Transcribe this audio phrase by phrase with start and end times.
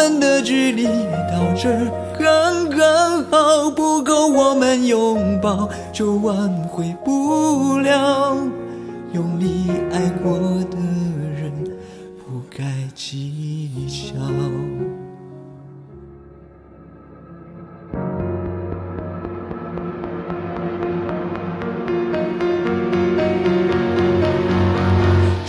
[0.00, 0.84] 我们的距离
[1.30, 1.68] 到这
[2.18, 8.34] 刚刚好，不够我们拥抱就挽回不了。
[9.12, 9.66] 用力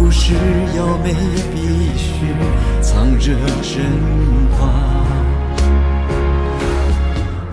[0.00, 0.32] 不是
[0.78, 1.12] 要没
[1.54, 1.60] 必
[1.94, 2.34] 须
[2.80, 3.84] 藏着真
[4.56, 4.66] 话。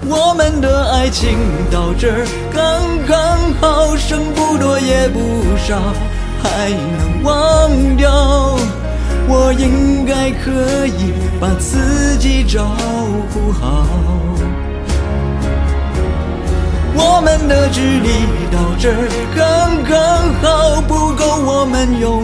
[0.08, 1.38] 我们的爱情
[1.70, 2.10] 到这
[2.54, 5.20] 刚刚好，剩不多也不
[5.58, 5.78] 少，
[6.42, 8.58] 还能忘掉。
[9.28, 12.66] 我应该可以把自己照
[13.34, 13.86] 顾好。
[17.00, 18.10] 我们的距离
[18.52, 18.90] 到这
[19.36, 22.24] 刚刚好，不够我们拥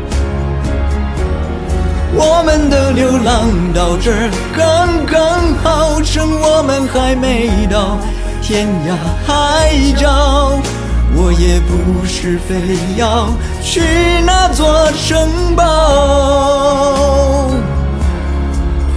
[2.23, 4.11] 我们的流浪到这
[4.55, 7.97] 刚刚好，趁我们还没到
[8.43, 8.95] 天涯
[9.25, 10.61] 海角，
[11.15, 13.27] 我也不是非要
[13.63, 13.81] 去
[14.23, 17.49] 那座城堡。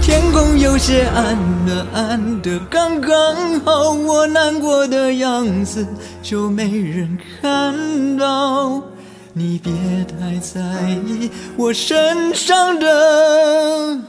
[0.03, 5.83] 天空有些暗的暗的刚刚好，我难过的样子
[6.21, 8.83] 就没人看到。
[9.37, 9.73] 你别
[10.05, 10.61] 太在
[11.05, 13.99] 意我身上的